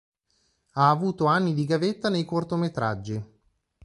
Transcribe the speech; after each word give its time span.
Ha 0.71 0.89
avuto 0.89 1.25
anni 1.25 1.53
di 1.53 1.63
gavetta 1.63 2.09
nei 2.09 2.25
cortometraggi. 2.25 3.23